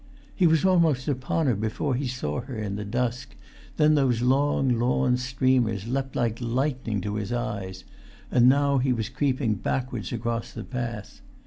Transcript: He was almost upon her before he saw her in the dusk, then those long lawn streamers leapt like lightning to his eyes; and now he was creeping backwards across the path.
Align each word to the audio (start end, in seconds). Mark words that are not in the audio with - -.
He 0.33 0.47
was 0.47 0.65
almost 0.65 1.07
upon 1.07 1.45
her 1.45 1.53
before 1.55 1.93
he 1.93 2.07
saw 2.07 2.41
her 2.41 2.55
in 2.57 2.75
the 2.75 2.83
dusk, 2.83 3.35
then 3.77 3.93
those 3.93 4.23
long 4.23 4.67
lawn 4.79 5.15
streamers 5.15 5.85
leapt 5.85 6.15
like 6.15 6.41
lightning 6.41 7.01
to 7.01 7.17
his 7.17 7.31
eyes; 7.31 7.83
and 8.31 8.49
now 8.49 8.79
he 8.79 8.91
was 8.93 9.09
creeping 9.09 9.53
backwards 9.53 10.11
across 10.11 10.53
the 10.53 10.63
path. 10.63 11.21